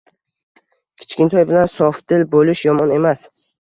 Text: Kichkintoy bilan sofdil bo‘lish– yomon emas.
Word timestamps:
Kichkintoy 1.03 1.47
bilan 1.53 1.71
sofdil 1.77 2.29
bo‘lish– 2.35 2.67
yomon 2.71 3.01
emas. 3.01 3.29